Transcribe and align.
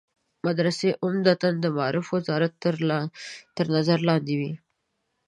مدرسې 0.45 0.89
عمدتاً 1.03 1.49
د 1.59 1.65
معارف 1.75 2.05
وزارت 2.15 2.53
تر 3.57 3.65
نظر 3.75 3.99
لاندې 4.09 4.33
وي. 4.39 4.53